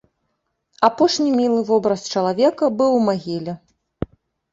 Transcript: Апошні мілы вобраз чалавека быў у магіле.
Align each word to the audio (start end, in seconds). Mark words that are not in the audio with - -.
Апошні 0.87 1.33
мілы 1.39 1.59
вобраз 1.69 2.01
чалавека 2.13 2.71
быў 2.79 2.91
у 2.95 3.03
магіле. 3.11 3.53